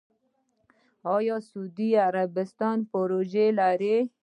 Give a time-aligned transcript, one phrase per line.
[1.15, 3.97] آیا سعودي عربستان پروژې لري؟